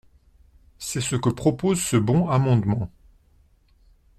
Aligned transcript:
C’est 0.79 0.99
ce 0.99 1.15
que 1.15 1.29
propose 1.29 1.79
ce 1.79 1.95
bon 1.95 2.27
amendement. 2.27 2.89